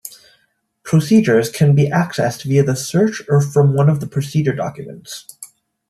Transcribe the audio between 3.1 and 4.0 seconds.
or from one of